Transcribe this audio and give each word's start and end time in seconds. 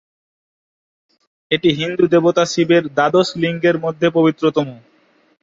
এটি 1.51 1.69
হিন্দু 1.79 2.05
দেবতা 2.13 2.43
শিবের 2.45 2.83
দ্বাদশ 2.89 3.27
লিঙ্গের 3.41 3.77
মধ্যে 3.83 4.07
পবিত্রতম। 4.17 4.67